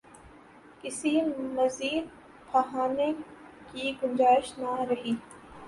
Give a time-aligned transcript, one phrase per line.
[0.81, 1.11] کسی
[1.55, 2.05] مزید
[2.51, 3.11] بہانے
[3.71, 5.13] کی گنجائش نہ رہی۔